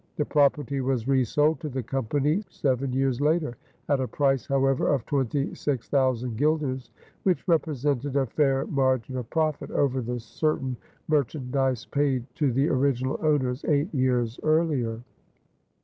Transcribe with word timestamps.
The 0.15 0.25
property 0.25 0.81
was 0.81 1.07
resold 1.07 1.59
to 1.59 1.69
the 1.69 1.83
Company 1.83 2.43
seven 2.49 2.91
years 2.91 3.21
later 3.21 3.55
at 3.87 3.99
a 3.99 4.07
price, 4.07 4.47
however, 4.47 4.87
of 4.87 5.05
twenty 5.05 5.53
six 5.53 5.89
thousand 5.89 6.37
guilders, 6.37 6.89
which 7.21 7.47
represented 7.47 8.15
a 8.15 8.25
fair 8.25 8.65
margin 8.65 9.15
of 9.17 9.29
profit 9.29 9.69
over 9.69 10.01
the 10.01 10.19
"certain 10.19 10.75
merchandise" 11.07 11.85
paid 11.85 12.25
to 12.33 12.51
the 12.51 12.67
original 12.67 13.19
owners 13.21 13.63
eight 13.65 13.93
years 13.93 14.39
earlier. 14.41 15.01